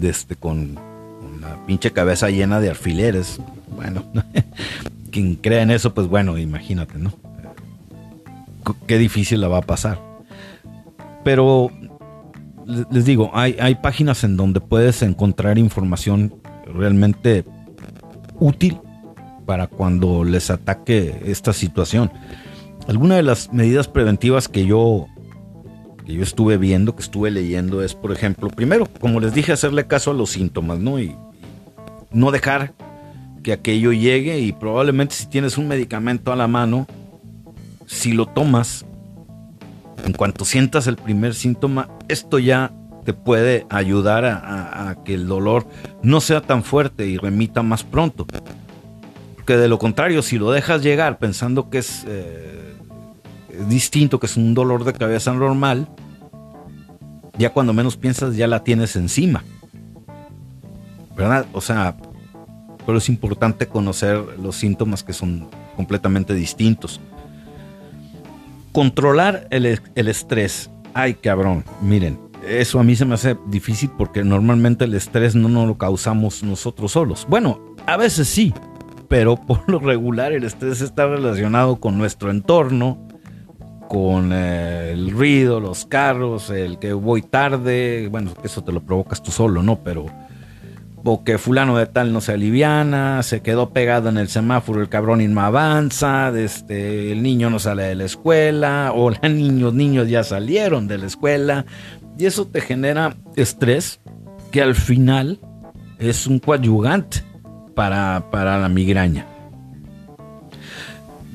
este, 0.00 0.36
con, 0.36 0.74
con 0.76 0.97
la 1.40 1.64
pinche 1.66 1.92
cabeza 1.92 2.30
llena 2.30 2.60
de 2.60 2.70
alfileres. 2.70 3.40
Bueno, 3.74 4.04
quien 5.10 5.36
crea 5.36 5.62
en 5.62 5.70
eso, 5.70 5.94
pues 5.94 6.06
bueno, 6.06 6.38
imagínate, 6.38 6.98
¿no? 6.98 7.12
Qué 8.86 8.98
difícil 8.98 9.40
la 9.40 9.48
va 9.48 9.58
a 9.58 9.62
pasar. 9.62 9.98
Pero 11.24 11.70
les 12.90 13.04
digo, 13.04 13.30
hay, 13.32 13.56
hay 13.60 13.76
páginas 13.76 14.24
en 14.24 14.36
donde 14.36 14.60
puedes 14.60 15.02
encontrar 15.02 15.58
información 15.58 16.34
realmente 16.66 17.44
útil 18.38 18.78
para 19.46 19.66
cuando 19.66 20.24
les 20.24 20.50
ataque 20.50 21.22
esta 21.24 21.52
situación. 21.52 22.12
Alguna 22.86 23.16
de 23.16 23.22
las 23.22 23.52
medidas 23.52 23.88
preventivas 23.88 24.48
que 24.48 24.66
yo, 24.66 25.06
que 26.04 26.14
yo 26.14 26.22
estuve 26.22 26.58
viendo, 26.58 26.94
que 26.94 27.02
estuve 27.02 27.30
leyendo, 27.30 27.82
es, 27.82 27.94
por 27.94 28.12
ejemplo, 28.12 28.48
primero, 28.48 28.86
como 29.00 29.20
les 29.20 29.32
dije, 29.32 29.52
hacerle 29.52 29.86
caso 29.86 30.10
a 30.10 30.14
los 30.14 30.30
síntomas, 30.30 30.78
¿no? 30.78 31.00
Y 31.00 31.16
no 32.10 32.30
dejar 32.30 32.74
que 33.42 33.52
aquello 33.52 33.92
llegue 33.92 34.38
y 34.40 34.52
probablemente 34.52 35.14
si 35.14 35.26
tienes 35.26 35.58
un 35.58 35.68
medicamento 35.68 36.32
a 36.32 36.36
la 36.36 36.48
mano, 36.48 36.86
si 37.86 38.12
lo 38.12 38.26
tomas, 38.26 38.84
en 40.04 40.12
cuanto 40.12 40.44
sientas 40.44 40.86
el 40.86 40.96
primer 40.96 41.34
síntoma, 41.34 41.88
esto 42.08 42.38
ya 42.38 42.72
te 43.04 43.14
puede 43.14 43.66
ayudar 43.70 44.26
a, 44.26 44.96
que 45.04 45.14
el 45.14 45.26
dolor 45.26 45.66
no 46.02 46.20
sea 46.20 46.42
tan 46.42 46.62
fuerte 46.62 47.06
y 47.06 47.16
remita 47.16 47.62
más 47.62 47.82
pronto. 47.82 48.26
Porque 49.34 49.56
de 49.56 49.68
lo 49.68 49.78
contrario, 49.78 50.20
si 50.20 50.38
lo 50.38 50.50
dejas 50.50 50.82
llegar 50.82 51.18
pensando 51.18 51.70
que 51.70 51.78
es, 51.78 52.04
eh, 52.06 52.74
distinto, 53.66 54.20
que 54.20 54.26
es 54.26 54.36
un 54.36 54.52
dolor 54.52 54.84
de 54.84 54.92
cabeza 54.92 55.32
normal, 55.32 55.88
ya 57.38 57.50
cuando 57.50 57.72
menos 57.72 57.96
piensas 57.96 58.36
ya 58.36 58.46
la 58.46 58.62
tienes 58.62 58.94
encima. 58.94 59.42
¿Verdad? 61.18 61.44
O 61.52 61.60
sea, 61.60 61.96
pero 62.86 62.96
es 62.96 63.08
importante 63.10 63.66
conocer 63.66 64.16
los 64.42 64.56
síntomas 64.56 65.04
que 65.04 65.12
son 65.12 65.48
completamente 65.76 66.32
distintos 66.32 67.00
controlar 68.78 69.48
el, 69.50 69.66
estrés. 69.96 70.70
Ay, 70.94 71.14
cabrón, 71.14 71.64
miren, 71.82 72.18
eso 72.46 72.78
a 72.78 72.84
mí 72.84 72.94
se 72.94 73.04
me 73.04 73.14
hace 73.14 73.36
difícil 73.48 73.90
porque 73.98 74.22
normalmente 74.22 74.84
el 74.84 74.94
estrés 74.94 75.34
no 75.34 75.48
nos 75.48 75.66
lo 75.66 75.78
causamos 75.78 76.44
nosotros 76.44 76.92
solos. 76.92 77.26
Bueno, 77.28 77.60
a 77.86 77.96
veces 77.96 78.28
sí, 78.28 78.54
pero 79.08 79.34
por 79.46 79.68
lo 79.68 79.80
regular 79.80 80.32
el 80.32 80.44
estrés 80.44 80.80
está 80.80 81.08
relacionado 81.08 81.80
con 81.80 81.98
nuestro 81.98 82.30
entorno, 82.30 83.08
con 83.88 84.30
eh, 84.32 84.92
el 84.92 85.10
ruido, 85.10 85.58
los 85.58 85.84
carros, 85.84 86.50
el 86.50 86.78
que 86.78 86.92
voy 86.92 87.22
tarde, 87.22 88.06
bueno, 88.10 88.32
eso 88.44 88.62
te 88.62 88.70
lo 88.70 88.80
provocas 88.80 89.22
tú 89.24 89.32
solo, 89.32 89.60
¿no? 89.62 89.80
Pero 89.82 90.06
o 91.04 91.24
que 91.24 91.38
fulano 91.38 91.76
de 91.78 91.86
tal 91.86 92.12
no 92.12 92.20
se 92.20 92.32
aliviana, 92.32 93.22
se 93.22 93.40
quedó 93.40 93.70
pegado 93.70 94.08
en 94.08 94.18
el 94.18 94.28
semáforo, 94.28 94.80
el 94.80 94.88
cabrón 94.88 95.20
y 95.20 95.28
no 95.28 95.40
avanza, 95.40 96.30
este, 96.36 97.12
el 97.12 97.22
niño 97.22 97.50
no 97.50 97.58
sale 97.58 97.84
de 97.84 97.94
la 97.94 98.04
escuela, 98.04 98.92
o 98.94 99.10
los 99.22 99.22
niños, 99.22 99.74
niños 99.74 100.08
ya 100.08 100.24
salieron 100.24 100.88
de 100.88 100.98
la 100.98 101.06
escuela, 101.06 101.66
y 102.18 102.26
eso 102.26 102.46
te 102.46 102.60
genera 102.60 103.16
estrés 103.36 104.00
que 104.50 104.62
al 104.62 104.74
final 104.74 105.40
es 105.98 106.26
un 106.26 106.38
coadyugante 106.38 107.22
para, 107.74 108.30
para 108.30 108.58
la 108.58 108.68
migraña. 108.68 109.26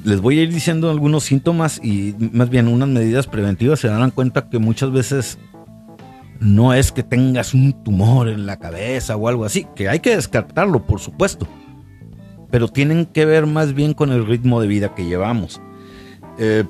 Les 0.04 0.20
voy 0.20 0.40
a 0.40 0.44
ir 0.44 0.54
diciendo 0.54 0.92
algunos 0.92 1.24
síntomas 1.24 1.80
y 1.82 2.14
más 2.34 2.50
bien 2.50 2.68
unas 2.68 2.90
medidas 2.90 3.28
preventivas. 3.28 3.80
Se 3.80 3.88
darán 3.88 4.12
cuenta 4.12 4.50
que 4.50 4.60
muchas 4.60 4.92
veces 4.92 5.38
no 6.44 6.74
es 6.74 6.92
que 6.92 7.04
tengas 7.04 7.54
un 7.54 7.74
tumor 7.84 8.28
en 8.28 8.46
la 8.46 8.58
cabeza 8.58 9.16
o 9.16 9.28
algo 9.28 9.46
así, 9.46 9.66
que 9.76 9.90
hay 9.90 10.00
que 10.00 10.16
descartarlo, 10.16 10.86
por 10.86 11.00
supuesto, 11.00 11.48
pero 12.52 12.68
tienen 12.68 13.06
que 13.06 13.26
ver 13.26 13.48
más 13.48 13.74
bien 13.74 13.94
con 13.94 14.12
el 14.12 14.26
ritmo 14.26 14.62
de 14.62 14.68
vida 14.68 14.94
que 14.94 15.06
llevamos. 15.06 15.62
Eh, 16.38 16.66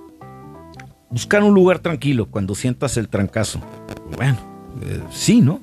buscar 1.10 1.44
un 1.44 1.54
lugar 1.54 1.80
tranquilo 1.80 2.28
cuando 2.30 2.56
sientas 2.56 2.98
el 2.98 3.10
trancazo. 3.10 3.60
Bueno, 4.16 4.38
eh, 4.84 5.02
sí, 5.12 5.42
¿no? 5.42 5.60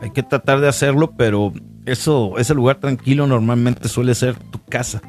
Hay 0.00 0.10
que 0.10 0.22
tratar 0.22 0.60
de 0.60 0.68
hacerlo, 0.68 1.14
pero 1.16 1.52
eso, 1.86 2.38
ese 2.38 2.54
lugar 2.54 2.76
tranquilo 2.76 3.26
normalmente 3.26 3.88
suele 3.88 4.14
ser 4.14 4.36
tu 4.36 4.62
casa. 4.62 5.00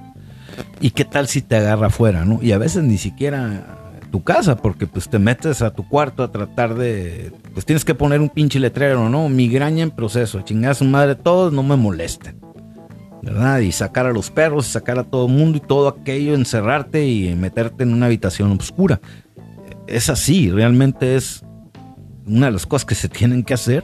¿Y 0.79 0.91
qué 0.91 1.03
tal 1.03 1.27
si 1.27 1.41
te 1.41 1.57
agarra 1.57 1.87
afuera, 1.87 2.23
no? 2.23 2.39
Y 2.41 2.53
a 2.53 2.57
veces 2.57 2.83
ni 2.83 2.97
siquiera 2.97 3.84
tu 4.15 4.23
casa, 4.23 4.55
porque 4.55 4.87
pues 4.87 5.09
te 5.09 5.19
metes 5.19 5.61
a 5.61 5.71
tu 5.71 5.85
cuarto 5.89 6.23
a 6.23 6.31
tratar 6.31 6.73
de, 6.75 7.33
pues 7.53 7.65
tienes 7.65 7.83
que 7.83 7.93
poner 7.93 8.21
un 8.21 8.29
pinche 8.29 8.61
letrero, 8.61 9.09
¿no? 9.09 9.27
Migraña 9.27 9.83
en 9.83 9.91
proceso, 9.91 10.39
chingada 10.39 10.73
su 10.73 10.85
madre, 10.85 11.15
todos 11.15 11.51
no 11.51 11.63
me 11.63 11.75
molesten, 11.75 12.39
¿verdad? 13.21 13.59
Y 13.59 13.73
sacar 13.73 14.05
a 14.05 14.13
los 14.13 14.31
perros, 14.31 14.67
sacar 14.67 14.99
a 14.99 15.03
todo 15.03 15.25
el 15.27 15.33
mundo 15.33 15.57
y 15.57 15.59
todo 15.59 15.89
aquello, 15.89 16.33
encerrarte 16.33 17.05
y 17.05 17.35
meterte 17.35 17.83
en 17.83 17.91
una 17.91 18.05
habitación 18.05 18.53
oscura. 18.53 19.01
Es 19.85 20.09
así, 20.09 20.49
realmente 20.49 21.17
es 21.17 21.43
una 22.25 22.45
de 22.45 22.53
las 22.53 22.65
cosas 22.65 22.85
que 22.85 22.95
se 22.95 23.09
tienen 23.09 23.43
que 23.43 23.53
hacer 23.53 23.83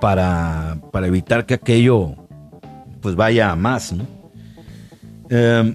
para, 0.00 0.78
para 0.92 1.08
evitar 1.08 1.46
que 1.46 1.54
aquello 1.54 2.14
pues 3.00 3.16
vaya 3.16 3.50
a 3.50 3.56
más, 3.56 3.92
¿no? 3.92 4.06
Eh, 5.30 5.74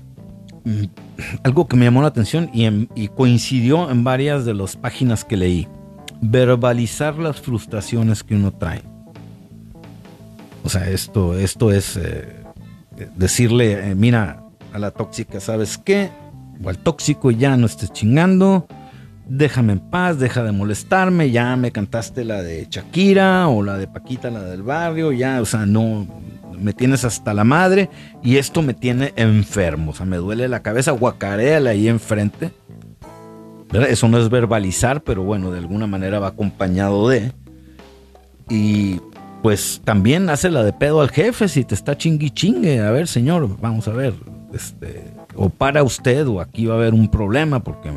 algo 1.43 1.67
que 1.67 1.75
me 1.75 1.86
llamó 1.86 2.01
la 2.01 2.08
atención 2.08 2.50
y, 2.53 3.08
coincidió 3.10 3.89
en 3.89 4.03
varias 4.03 4.46
de 4.46 4.53
las 4.53 4.75
páginas 4.75 5.24
que 5.24 5.38
leí. 5.38 5.67
Verbalizar 6.22 7.17
las 7.17 7.41
frustraciones 7.41 8.24
que 8.24 8.36
uno 8.36 8.51
trae. 8.51 8.82
O 10.63 10.70
sea, 10.70 10.89
esto, 10.89 11.38
esto 11.38 11.72
es 11.72 11.98
eh, 11.98 12.43
decirle, 13.15 13.91
eh, 13.91 13.96
mira, 13.96 14.43
a 14.72 14.79
la 14.79 14.91
tóxica, 14.91 15.39
¿sabes 15.39 15.77
qué? 15.77 16.10
O 16.63 16.70
al 16.70 16.77
tóxico 16.77 17.32
ya 17.32 17.58
no 17.58 17.65
estés 17.65 17.91
chingando, 17.91 18.67
déjame 19.27 19.74
en 19.74 19.79
paz, 19.79 20.20
deja 20.20 20.43
de 20.43 20.51
molestarme, 20.53 21.32
ya 21.32 21.55
me 21.58 21.72
cantaste 21.72 22.24
la 22.24 22.41
de 22.41 22.67
Shakira 22.70 23.50
o 23.50 23.62
la 23.62 23.77
de 23.77 23.88
Paquita, 23.88 24.29
la 24.29 24.43
del 24.43 24.63
barrio, 24.63 25.12
ya, 25.12 25.41
o 25.41 25.46
sea, 25.46 25.65
no, 25.65 26.08
me 26.63 26.74
tienes 26.74 27.03
hasta 27.05 27.34
la 27.34 27.43
madre 27.43 27.89
y 28.24 28.38
esto 28.38 28.62
me 28.62 28.74
tiene 28.74 29.13
enfermo. 29.15 29.91
O 29.91 29.93
sea, 29.93 30.05
me 30.05 30.17
duele 30.17 30.48
la 30.48 30.62
cabeza, 30.62 30.91
guacaréala 30.91 31.72
ahí 31.72 31.88
enfrente. 31.88 32.51
Eso 33.74 34.08
no 34.08 34.20
es 34.20 34.29
verbalizar, 34.29 35.03
pero 35.03 35.24
bueno, 35.24 35.51
de 35.51 35.60
alguna 35.60 35.88
manera 35.88 36.20
va 36.20 36.27
acompañado 36.27 37.10
de. 37.10 37.32
Y 38.50 39.00
pues 39.41 39.82
también 39.84 40.29
hace 40.29 40.50
la 40.50 40.63
de 40.63 40.74
pedo 40.74 41.01
al 41.01 41.10
jefe 41.10 41.48
si 41.48 41.63
te 41.63 41.75
está 41.75 41.98
chingui 41.98 42.29
chingue. 42.29 42.79
A 42.79 42.91
ver, 42.91 43.08
señor, 43.08 43.60
vamos 43.60 43.88
a 43.88 43.91
ver. 43.91 44.13
Este, 44.53 45.12
o 45.36 45.50
para 45.50 45.84
usted 45.84 46.27
o 46.27 46.39
aquí 46.39 46.67
va 46.67 46.75
a 46.75 46.77
haber 46.77 46.93
un 46.93 47.10
problema 47.10 47.63
porque 47.63 47.89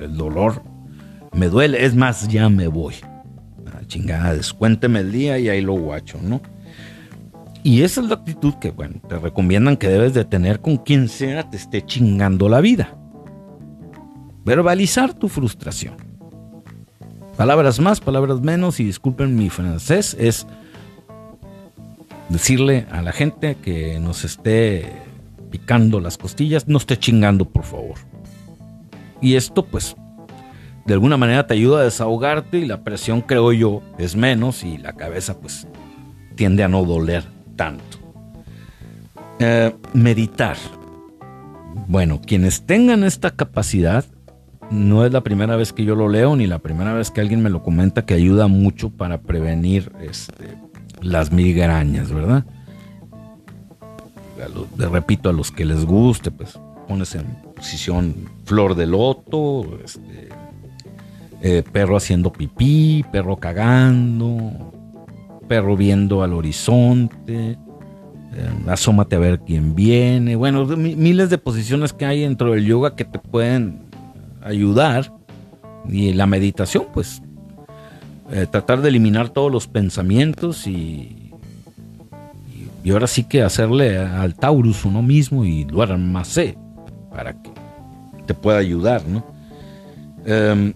el 0.00 0.16
dolor 0.16 0.62
me 1.32 1.48
duele. 1.48 1.84
Es 1.84 1.94
más, 1.94 2.28
ya 2.28 2.48
me 2.50 2.68
voy. 2.68 2.94
A 3.74 3.86
chingada, 3.86 4.34
descuénteme 4.34 5.00
el 5.00 5.12
día 5.12 5.38
y 5.38 5.48
ahí 5.48 5.62
lo 5.62 5.72
guacho, 5.72 6.18
¿no? 6.22 6.42
Y 7.64 7.82
esa 7.82 8.00
es 8.00 8.08
la 8.08 8.16
actitud 8.16 8.54
que, 8.54 8.70
bueno, 8.70 9.00
te 9.08 9.18
recomiendan 9.18 9.76
que 9.76 9.88
debes 9.88 10.14
de 10.14 10.24
tener 10.24 10.60
con 10.60 10.78
quien 10.78 11.08
sea 11.08 11.48
te 11.48 11.56
esté 11.56 11.84
chingando 11.86 12.48
la 12.48 12.60
vida. 12.60 12.96
Verbalizar 14.44 15.14
tu 15.14 15.28
frustración. 15.28 15.94
Palabras 17.36 17.78
más, 17.78 18.00
palabras 18.00 18.40
menos, 18.40 18.80
y 18.80 18.84
disculpen 18.84 19.36
mi 19.36 19.48
francés, 19.48 20.16
es 20.18 20.46
decirle 22.28 22.86
a 22.90 23.00
la 23.00 23.12
gente 23.12 23.54
que 23.54 24.00
nos 24.00 24.24
esté 24.24 24.92
picando 25.50 26.00
las 26.00 26.18
costillas, 26.18 26.66
no 26.66 26.78
esté 26.78 26.98
chingando, 26.98 27.44
por 27.44 27.62
favor. 27.62 27.94
Y 29.20 29.36
esto, 29.36 29.64
pues, 29.64 29.94
de 30.84 30.94
alguna 30.94 31.16
manera 31.16 31.46
te 31.46 31.54
ayuda 31.54 31.80
a 31.80 31.84
desahogarte 31.84 32.58
y 32.58 32.66
la 32.66 32.82
presión, 32.82 33.20
creo 33.20 33.52
yo, 33.52 33.82
es 33.98 34.16
menos 34.16 34.64
y 34.64 34.78
la 34.78 34.94
cabeza, 34.94 35.38
pues, 35.38 35.68
tiende 36.34 36.64
a 36.64 36.68
no 36.68 36.84
doler 36.84 37.41
tanto. 37.56 37.98
Eh, 39.38 39.74
meditar. 39.92 40.56
Bueno, 41.88 42.20
quienes 42.20 42.64
tengan 42.64 43.04
esta 43.04 43.30
capacidad, 43.30 44.04
no 44.70 45.04
es 45.04 45.12
la 45.12 45.22
primera 45.22 45.56
vez 45.56 45.72
que 45.72 45.84
yo 45.84 45.94
lo 45.94 46.08
leo 46.08 46.36
ni 46.36 46.46
la 46.46 46.58
primera 46.58 46.94
vez 46.94 47.10
que 47.10 47.20
alguien 47.20 47.42
me 47.42 47.50
lo 47.50 47.62
comenta 47.62 48.06
que 48.06 48.14
ayuda 48.14 48.46
mucho 48.46 48.90
para 48.90 49.20
prevenir 49.20 49.92
este, 50.00 50.56
las 51.00 51.32
migrañas, 51.32 52.12
¿verdad? 52.12 52.44
Le 54.76 54.88
repito, 54.88 55.28
a 55.28 55.32
los 55.32 55.52
que 55.52 55.64
les 55.64 55.84
guste, 55.84 56.30
pues 56.30 56.58
pones 56.88 57.14
en 57.14 57.26
posición 57.54 58.14
flor 58.44 58.74
de 58.74 58.86
loto, 58.86 59.78
este, 59.84 60.30
eh, 61.42 61.62
perro 61.70 61.96
haciendo 61.96 62.32
pipí, 62.32 63.04
perro 63.12 63.36
cagando, 63.36 64.72
perro 65.52 65.76
viendo 65.76 66.22
al 66.22 66.32
horizonte, 66.32 67.58
eh, 67.58 67.58
asómate 68.68 69.16
a 69.16 69.18
ver 69.18 69.40
quién 69.40 69.74
viene. 69.74 70.34
Bueno, 70.34 70.64
miles 70.64 71.28
de 71.28 71.36
posiciones 71.36 71.92
que 71.92 72.06
hay 72.06 72.20
dentro 72.20 72.52
del 72.52 72.64
yoga 72.64 72.96
que 72.96 73.04
te 73.04 73.18
pueden 73.18 73.82
ayudar. 74.42 75.12
Y 75.86 76.14
la 76.14 76.26
meditación, 76.26 76.86
pues, 76.94 77.20
eh, 78.30 78.46
tratar 78.50 78.80
de 78.80 78.88
eliminar 78.88 79.28
todos 79.28 79.52
los 79.52 79.66
pensamientos 79.66 80.66
y, 80.66 81.34
y, 82.82 82.90
ahora 82.90 83.06
sí 83.06 83.24
que 83.24 83.42
hacerle 83.42 83.98
al 83.98 84.34
Taurus 84.34 84.86
uno 84.86 85.02
mismo 85.02 85.44
y 85.44 85.66
lo 85.66 85.82
armacé 85.82 86.56
para 87.10 87.34
que 87.34 87.50
te 88.26 88.32
pueda 88.32 88.56
ayudar, 88.56 89.06
¿no? 89.06 89.22
Em, 90.24 90.72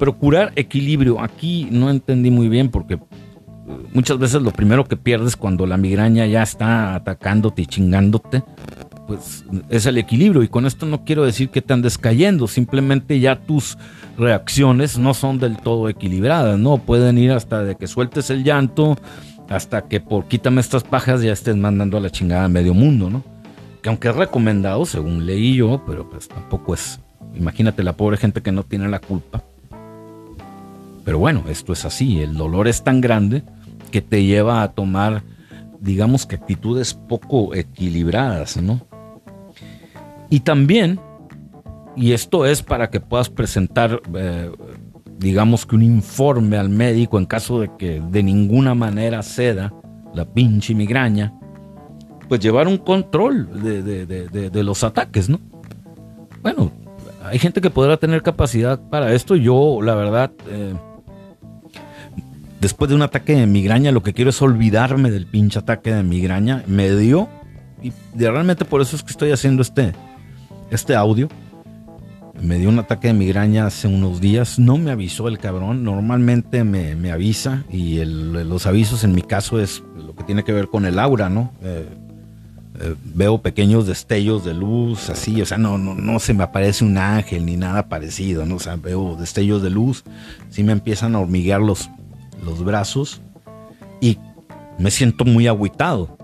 procurar 0.00 0.52
equilibrio. 0.56 1.20
Aquí 1.20 1.68
no 1.70 1.90
entendí 1.90 2.32
muy 2.32 2.48
bien 2.48 2.70
porque 2.70 2.98
muchas 3.92 4.18
veces 4.18 4.42
lo 4.42 4.50
primero 4.50 4.84
que 4.84 4.96
pierdes 4.96 5.36
cuando 5.36 5.66
la 5.66 5.76
migraña 5.76 6.26
ya 6.26 6.42
está 6.42 6.94
atacándote 6.94 7.62
y 7.62 7.66
chingándote, 7.66 8.42
pues 9.06 9.44
es 9.68 9.86
el 9.86 9.98
equilibrio. 9.98 10.42
Y 10.42 10.48
con 10.48 10.66
esto 10.66 10.86
no 10.86 11.04
quiero 11.04 11.24
decir 11.24 11.50
que 11.50 11.62
te 11.62 11.72
andes 11.72 11.98
cayendo, 11.98 12.46
simplemente 12.48 13.18
ya 13.20 13.36
tus 13.36 13.78
reacciones 14.18 14.98
no 14.98 15.14
son 15.14 15.38
del 15.38 15.56
todo 15.58 15.88
equilibradas, 15.88 16.58
¿no? 16.58 16.78
Pueden 16.78 17.18
ir 17.18 17.32
hasta 17.32 17.62
de 17.62 17.76
que 17.76 17.86
sueltes 17.86 18.30
el 18.30 18.44
llanto, 18.44 18.96
hasta 19.48 19.82
que 19.82 20.00
por 20.00 20.26
quítame 20.26 20.60
estas 20.60 20.84
pajas 20.84 21.22
ya 21.22 21.32
estés 21.32 21.56
mandando 21.56 21.96
a 21.96 22.00
la 22.00 22.10
chingada 22.10 22.44
a 22.44 22.48
medio 22.48 22.74
mundo, 22.74 23.10
¿no? 23.10 23.22
Que 23.82 23.88
aunque 23.88 24.08
es 24.08 24.16
recomendado, 24.16 24.84
según 24.84 25.26
leí 25.26 25.54
yo, 25.54 25.82
pero 25.86 26.08
pues 26.08 26.28
tampoco 26.28 26.74
es. 26.74 27.00
Imagínate 27.34 27.82
la 27.82 27.92
pobre 27.92 28.16
gente 28.16 28.40
que 28.40 28.50
no 28.50 28.62
tiene 28.62 28.88
la 28.88 28.98
culpa. 28.98 29.42
Pero 31.04 31.18
bueno, 31.18 31.44
esto 31.48 31.72
es 31.72 31.84
así, 31.84 32.20
el 32.20 32.34
dolor 32.34 32.66
es 32.66 32.82
tan 32.82 33.00
grande 33.00 33.44
que 33.96 34.02
te 34.02 34.24
lleva 34.24 34.62
a 34.62 34.72
tomar, 34.72 35.22
digamos 35.80 36.26
que 36.26 36.36
actitudes 36.36 36.92
poco 36.92 37.54
equilibradas, 37.54 38.58
¿no? 38.58 38.82
Y 40.28 40.40
también, 40.40 41.00
y 41.96 42.12
esto 42.12 42.44
es 42.44 42.62
para 42.62 42.90
que 42.90 43.00
puedas 43.00 43.30
presentar, 43.30 44.02
eh, 44.14 44.52
digamos 45.18 45.64
que 45.64 45.76
un 45.76 45.82
informe 45.82 46.58
al 46.58 46.68
médico 46.68 47.18
en 47.18 47.24
caso 47.24 47.58
de 47.58 47.70
que 47.78 48.02
de 48.10 48.22
ninguna 48.22 48.74
manera 48.74 49.22
ceda 49.22 49.72
la 50.12 50.26
pinche 50.26 50.74
migraña, 50.74 51.32
pues 52.28 52.40
llevar 52.40 52.68
un 52.68 52.76
control 52.76 53.48
de, 53.62 54.62
los 54.62 54.84
ataques, 54.84 55.30
¿no? 55.30 55.40
Bueno, 56.42 56.70
hay 57.24 57.38
gente 57.38 57.62
que 57.62 57.70
podrá 57.70 57.96
tener 57.96 58.22
capacidad 58.22 58.78
para 58.90 59.14
esto. 59.14 59.36
Yo, 59.36 59.80
la 59.80 59.94
verdad, 59.94 60.32
eh, 60.50 60.74
después 62.66 62.88
de 62.88 62.96
un 62.96 63.02
ataque 63.02 63.36
de 63.36 63.46
migraña, 63.46 63.92
lo 63.92 64.02
que 64.02 64.12
quiero 64.12 64.30
es 64.30 64.42
olvidarme 64.42 65.12
del 65.12 65.24
pinche 65.24 65.60
ataque 65.60 65.94
de 65.94 66.02
migraña. 66.02 66.64
Me 66.66 66.90
dio, 66.96 67.28
y 67.80 67.92
realmente 68.16 68.64
por 68.64 68.80
eso 68.80 68.96
es 68.96 69.04
que 69.04 69.12
estoy 69.12 69.30
haciendo 69.30 69.62
este, 69.62 69.92
este 70.72 70.96
audio. 70.96 71.28
Me 72.42 72.58
dio 72.58 72.68
un 72.68 72.80
ataque 72.80 73.06
de 73.06 73.14
migraña 73.14 73.66
hace 73.66 73.86
unos 73.86 74.20
días. 74.20 74.58
No 74.58 74.78
me 74.78 74.90
avisó 74.90 75.28
el 75.28 75.38
cabrón. 75.38 75.84
Normalmente 75.84 76.64
me, 76.64 77.12
avisa. 77.12 77.62
Y 77.70 78.04
los 78.04 78.66
avisos 78.66 79.04
en 79.04 79.14
mi 79.14 79.22
caso 79.22 79.60
es 79.60 79.84
lo 79.96 80.16
que 80.16 80.24
tiene 80.24 80.42
que 80.42 80.52
ver 80.52 80.66
con 80.66 80.86
el 80.86 80.98
aura, 80.98 81.28
¿no? 81.28 81.52
Eh, 81.62 81.86
eh, 82.80 82.94
veo 83.14 83.40
pequeños 83.42 83.86
destellos 83.86 84.44
de 84.44 84.54
luz, 84.54 85.08
así. 85.08 85.40
O 85.40 85.46
sea, 85.46 85.56
no, 85.56 85.78
no, 85.78 85.94
no 85.94 86.18
se 86.18 86.34
me 86.34 86.42
aparece 86.42 86.84
un 86.84 86.98
ángel 86.98 87.46
ni 87.46 87.56
nada 87.56 87.88
parecido, 87.88 88.44
¿no? 88.44 88.56
O 88.56 88.60
sea, 88.60 88.74
veo 88.74 89.14
destellos 89.14 89.62
de 89.62 89.70
luz. 89.70 90.02
Sí 90.50 90.64
me 90.64 90.72
empiezan 90.72 91.14
a 91.14 91.20
hormiguear 91.20 91.60
los, 91.60 91.88
los 92.44 92.64
brazos. 92.64 93.20
Y 94.00 94.18
me 94.78 94.90
siento 94.90 95.24
muy 95.24 95.46
agüitado 95.46 96.16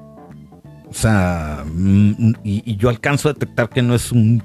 o 0.93 0.95
sea, 0.95 1.65
mm, 1.65 2.35
y, 2.45 2.77
yo 2.77 2.91
alcanzo 2.91 3.31
a 3.31 3.33
detectar 3.33 3.71
que 3.71 3.81
no 3.81 3.95
es 3.95 4.13
un... 4.13 4.43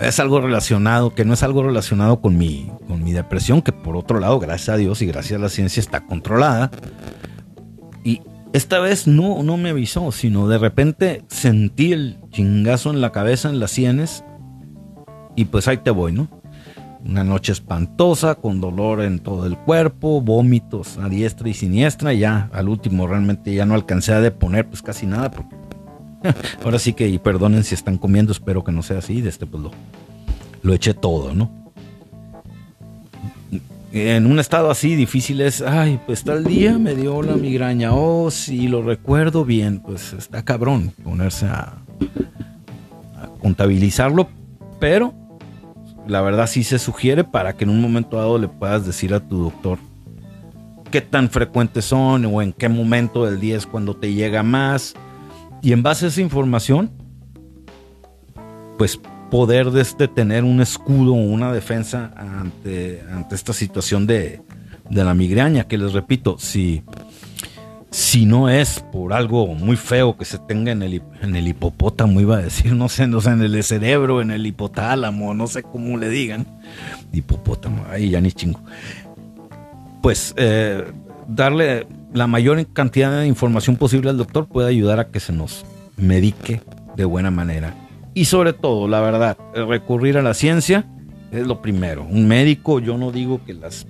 Es 0.00 0.18
algo 0.18 0.40
relacionado, 0.40 1.14
que 1.14 1.24
no 1.24 1.32
es 1.34 1.44
algo 1.44 1.62
relacionado 1.62 2.20
con 2.20 2.36
mi, 2.36 2.72
con 2.88 3.04
mi 3.04 3.12
depresión, 3.12 3.62
que 3.62 3.70
por 3.70 3.96
otro 3.96 4.18
lado, 4.18 4.40
gracias 4.40 4.70
a 4.70 4.76
Dios 4.76 5.00
y 5.00 5.06
gracias 5.06 5.38
a 5.38 5.42
la 5.42 5.48
ciencia 5.48 5.80
está 5.80 6.06
controlada. 6.06 6.72
Y 8.02 8.20
esta 8.52 8.80
vez 8.80 9.06
no, 9.06 9.44
no 9.44 9.58
me 9.58 9.70
avisó, 9.70 10.10
sino 10.10 10.48
de 10.48 10.58
repente 10.58 11.22
sentí 11.28 11.92
el 11.92 12.18
chingazo 12.30 12.90
en 12.90 13.00
la 13.00 13.12
cabeza, 13.12 13.48
en 13.48 13.60
las 13.60 13.70
sienes, 13.70 14.24
y 15.36 15.44
pues 15.44 15.68
ahí 15.68 15.76
te 15.76 15.92
voy, 15.92 16.10
¿no? 16.10 16.39
Una 17.04 17.24
noche 17.24 17.52
espantosa, 17.52 18.34
con 18.34 18.60
dolor 18.60 19.00
en 19.00 19.20
todo 19.20 19.46
el 19.46 19.56
cuerpo, 19.56 20.20
vómitos 20.20 20.98
a 20.98 21.08
diestra 21.08 21.48
y 21.48 21.54
siniestra. 21.54 22.12
Ya 22.12 22.50
al 22.52 22.68
último 22.68 23.06
realmente 23.06 23.54
ya 23.54 23.64
no 23.64 23.74
alcancé 23.74 24.12
a 24.12 24.20
deponer 24.20 24.68
pues 24.68 24.82
casi 24.82 25.06
nada. 25.06 25.30
Porque 25.30 25.56
ahora 26.64 26.78
sí 26.78 26.92
que, 26.92 27.08
y 27.08 27.18
perdonen 27.18 27.64
si 27.64 27.74
están 27.74 27.96
comiendo, 27.96 28.32
espero 28.32 28.62
que 28.64 28.72
no 28.72 28.82
sea 28.82 28.98
así. 28.98 29.20
De 29.22 29.30
este 29.30 29.46
pues 29.46 29.62
lo, 29.62 29.70
lo 30.62 30.74
eché 30.74 30.92
todo, 30.92 31.34
¿no? 31.34 31.50
En 33.92 34.26
un 34.26 34.38
estado 34.38 34.70
así 34.70 34.94
difícil 34.94 35.40
es, 35.40 35.62
ay, 35.62 35.98
pues 36.06 36.22
tal 36.22 36.44
día 36.44 36.78
me 36.78 36.94
dio 36.94 37.22
la 37.22 37.34
migraña. 37.34 37.92
Oh, 37.92 38.30
si 38.30 38.68
lo 38.68 38.82
recuerdo 38.82 39.44
bien, 39.44 39.80
pues 39.80 40.12
está 40.12 40.44
cabrón 40.44 40.92
ponerse 41.02 41.46
a, 41.46 41.78
a 43.16 43.26
contabilizarlo, 43.40 44.28
pero 44.78 45.12
la 46.10 46.20
verdad 46.20 46.46
sí 46.46 46.64
se 46.64 46.78
sugiere 46.78 47.24
para 47.24 47.56
que 47.56 47.64
en 47.64 47.70
un 47.70 47.80
momento 47.80 48.16
dado 48.16 48.38
le 48.38 48.48
puedas 48.48 48.84
decir 48.84 49.14
a 49.14 49.20
tu 49.20 49.44
doctor 49.44 49.78
qué 50.90 51.00
tan 51.00 51.30
frecuentes 51.30 51.84
son 51.84 52.24
o 52.26 52.42
en 52.42 52.52
qué 52.52 52.68
momento 52.68 53.24
del 53.24 53.40
día 53.40 53.56
es 53.56 53.66
cuando 53.66 53.96
te 53.96 54.12
llega 54.12 54.42
más. 54.42 54.94
Y 55.62 55.72
en 55.72 55.82
base 55.82 56.06
a 56.06 56.08
esa 56.08 56.20
información, 56.20 56.90
pues 58.76 58.98
poder 59.30 59.68
este, 59.76 60.08
tener 60.08 60.42
un 60.42 60.60
escudo 60.60 61.12
o 61.12 61.16
una 61.16 61.52
defensa 61.52 62.12
ante, 62.16 63.02
ante 63.12 63.34
esta 63.34 63.52
situación 63.52 64.06
de, 64.06 64.42
de 64.88 65.04
la 65.04 65.14
migraña, 65.14 65.68
que 65.68 65.78
les 65.78 65.92
repito, 65.92 66.36
si 66.38 66.82
si 67.90 68.24
no 68.24 68.48
es 68.48 68.80
por 68.92 69.12
algo 69.12 69.46
muy 69.48 69.76
feo 69.76 70.16
que 70.16 70.24
se 70.24 70.38
tenga 70.38 70.70
en 70.70 70.82
el, 70.82 71.02
en 71.22 71.34
el 71.34 71.48
hipopótamo, 71.48 72.20
iba 72.20 72.36
a 72.36 72.42
decir, 72.42 72.72
no 72.72 72.88
sé, 72.88 73.06
no 73.06 73.20
sé, 73.20 73.30
en 73.30 73.42
el 73.42 73.62
cerebro, 73.64 74.20
en 74.20 74.30
el 74.30 74.46
hipotálamo, 74.46 75.34
no 75.34 75.46
sé 75.46 75.62
cómo 75.62 75.96
le 75.98 76.08
digan. 76.08 76.46
Hipopótamo, 77.12 77.84
ahí 77.90 78.10
ya 78.10 78.20
ni 78.20 78.30
chingo. 78.30 78.60
Pues 80.02 80.34
eh, 80.36 80.84
darle 81.26 81.86
la 82.12 82.26
mayor 82.26 82.64
cantidad 82.72 83.20
de 83.20 83.26
información 83.26 83.76
posible 83.76 84.10
al 84.10 84.16
doctor 84.16 84.46
puede 84.46 84.68
ayudar 84.68 85.00
a 85.00 85.08
que 85.08 85.20
se 85.20 85.32
nos 85.32 85.64
medique 85.96 86.62
de 86.96 87.04
buena 87.04 87.30
manera. 87.30 87.74
Y 88.14 88.24
sobre 88.26 88.52
todo, 88.52 88.88
la 88.88 89.00
verdad, 89.00 89.36
recurrir 89.54 90.16
a 90.16 90.22
la 90.22 90.34
ciencia 90.34 90.86
es 91.30 91.46
lo 91.46 91.62
primero. 91.62 92.04
Un 92.04 92.26
médico, 92.28 92.80
yo 92.80 92.98
no 92.98 93.12
digo 93.12 93.44
que 93.44 93.54
las, 93.54 93.86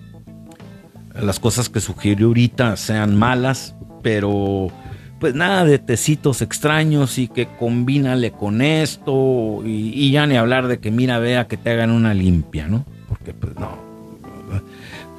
las 1.15 1.41
cosas 1.41 1.69
que 1.69 1.81
sugiere 1.81 2.25
ahorita 2.25 2.77
sean 2.77 3.17
malas, 3.17 3.75
pero 4.03 4.69
pues 5.21 5.35
nada 5.35 5.65
de 5.65 5.79
tecitos 5.79 6.41
extraños 6.41 7.19
y 7.19 7.29
que 7.29 7.47
combínale 7.47 8.33
con 8.33 8.63
esto 8.63 9.61
y, 9.65 10.11
ya 10.11 10.27
ni 10.27 10.37
hablar 10.37 10.67
de 10.67 10.81
que 10.81 10.91
mira, 10.91 11.19
vea 11.19 11.47
que 11.47 11.59
te 11.59 11.71
hagan 11.71 11.91
una 11.91 12.15
limpia, 12.15 12.67
¿no? 12.67 12.87
Porque 13.07 13.35
pues 13.35 13.55
no, 13.57 13.77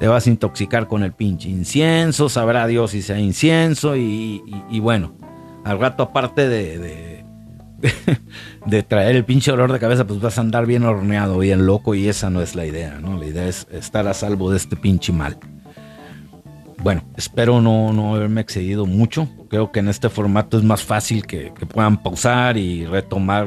te 0.00 0.08
vas 0.08 0.26
a 0.26 0.30
intoxicar 0.30 0.88
con 0.88 1.04
el 1.04 1.12
pinche 1.12 1.48
incienso, 1.48 2.28
sabrá 2.28 2.66
Dios 2.66 2.90
si 2.90 3.02
sea 3.02 3.20
incienso 3.20 3.94
y, 3.96 4.42
bueno, 4.80 5.14
al 5.64 5.78
rato 5.78 6.02
aparte 6.02 6.48
de, 6.48 7.22
de, 8.66 8.82
traer 8.82 9.14
el 9.14 9.24
pinche 9.24 9.52
olor 9.52 9.72
de 9.72 9.78
cabeza, 9.78 10.04
pues 10.04 10.20
vas 10.20 10.36
a 10.36 10.40
andar 10.40 10.66
bien 10.66 10.82
horneado, 10.82 11.38
bien 11.38 11.64
loco 11.64 11.94
y 11.94 12.08
esa 12.08 12.28
no 12.28 12.42
es 12.42 12.56
la 12.56 12.66
idea, 12.66 12.98
¿no? 13.00 13.16
La 13.16 13.26
idea 13.26 13.46
es 13.46 13.68
estar 13.70 14.08
a 14.08 14.14
salvo 14.14 14.50
de 14.50 14.56
este 14.56 14.74
pinche 14.74 15.12
mal. 15.12 15.38
Bueno, 16.82 17.04
espero 17.16 17.60
no, 17.60 17.92
no 17.92 18.14
haberme 18.14 18.40
excedido 18.40 18.86
mucho. 18.86 19.28
Creo 19.48 19.70
que 19.70 19.78
en 19.78 19.88
este 19.88 20.08
formato 20.08 20.58
es 20.58 20.64
más 20.64 20.82
fácil 20.82 21.26
que, 21.26 21.52
puedan 21.72 22.02
pausar 22.02 22.56
y 22.56 22.84
retomar 22.86 23.46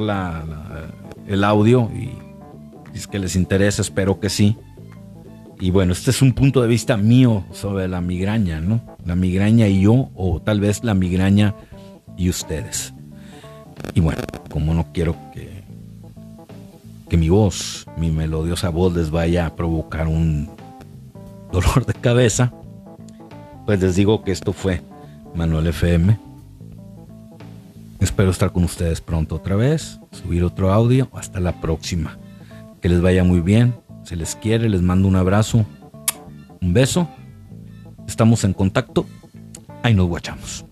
el 1.28 1.44
audio. 1.44 1.92
Y 1.94 2.12
si 2.94 3.00
es 3.00 3.08
que 3.08 3.20
les 3.20 3.36
interesa, 3.36 3.82
espero 3.82 4.22
que 4.22 4.30
sí. 4.30 4.56
Y 5.60 5.72
bueno, 5.72 5.92
este 5.92 6.12
es 6.12 6.22
un 6.22 6.34
punto 6.34 6.62
de 6.62 6.68
vista 6.70 6.96
mío 6.96 7.44
sobre 7.52 7.90
la 7.90 8.00
migraña, 8.00 8.62
¿no? 8.62 8.82
La 9.06 9.16
migraña 9.16 9.68
y 9.68 9.82
yo, 9.82 10.10
o 10.16 10.42
tal 10.42 10.62
vez 10.62 10.84
la 10.84 10.94
migraña 10.94 11.56
y 12.18 12.30
ustedes. 12.30 12.94
Y 13.94 14.00
bueno, 14.00 14.22
como 14.50 14.74
no 14.74 14.94
quiero 14.94 15.16
que, 15.34 15.64
que 17.10 17.18
mi 17.18 17.28
voz, 17.28 17.86
mi 17.98 18.12
melodiosa 18.12 18.70
voz 18.70 18.96
les 18.96 19.12
vaya 19.12 19.46
a 19.46 19.56
provocar 19.56 20.08
un 20.08 20.50
dolor 21.52 21.86
de 21.86 21.94
cabeza, 21.94 22.54
pues 23.66 23.82
les 23.82 23.96
digo 23.96 24.24
que 24.24 24.32
esto 24.32 24.54
fue 24.54 24.82
Manuel 25.34 25.68
FM. 25.68 26.20
Espero 28.00 28.30
estar 28.30 28.52
con 28.52 28.64
ustedes 28.64 29.02
pronto 29.02 29.36
otra 29.36 29.56
vez, 29.56 30.00
subir 30.12 30.44
otro 30.44 30.72
audio. 30.72 31.10
Hasta 31.14 31.40
la 31.40 31.60
próxima. 31.60 32.18
Que 32.82 32.90
les 32.90 33.02
vaya 33.02 33.24
muy 33.24 33.40
bien. 33.40 33.76
Se 34.04 34.16
les 34.16 34.36
quiere, 34.36 34.70
les 34.70 34.82
mando 34.82 35.08
un 35.08 35.16
abrazo, 35.16 35.66
un 36.62 36.74
beso. 36.74 37.08
Estamos 38.08 38.44
en 38.44 38.54
contacto. 38.54 39.08
Ahí 39.82 39.96
nos 39.96 40.08
guachamos. 40.08 40.66